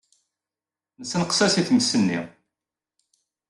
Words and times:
Nessenqes-as 0.99 1.55
i 1.59 1.63
tmes-nni. 1.67 2.19